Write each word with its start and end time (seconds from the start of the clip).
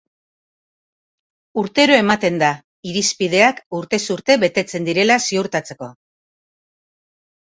Urtero 1.63 1.97
ematen 2.03 2.39
da, 2.43 2.49
irizpideak 2.91 3.59
urtez 3.81 3.99
urte 4.15 4.37
betetzen 4.45 4.87
direla 4.89 5.19
ziurtatzeko. 5.29 5.91